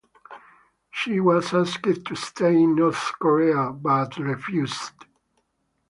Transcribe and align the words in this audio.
She 0.89 1.19
was 1.19 1.53
asked 1.53 1.83
to 2.05 2.15
stay 2.15 2.55
in 2.59 2.73
North 2.77 3.11
Korea 3.19 3.69
but 3.71 4.17
refused. 4.17 4.93